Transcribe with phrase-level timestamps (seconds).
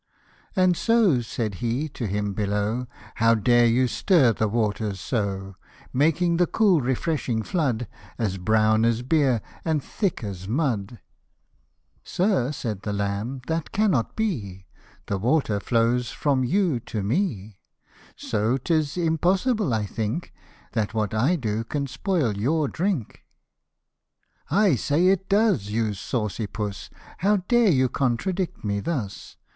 [0.55, 2.87] 't And so," said he to him below,"
[3.21, 5.57] How dare you stir the water so?
[5.93, 10.99] Making the cool refreshing flood As brown as beer, and thick as mud."
[12.03, 12.31] Tlie Wolf the Lamb.
[12.31, 12.41] Tlir hoasts ill Fartiiersliip.
[12.41, 14.65] 75" Sir," said the lamb," that cannot be,
[15.05, 17.59] The water flows from you to me;
[18.15, 20.33] So, 'tis impossible, I think,
[20.73, 23.21] That what I do can spoil your drink."
[24.49, 26.89] ''I say it does, you saucy puss:
[27.19, 29.37] How dare you contradict me thus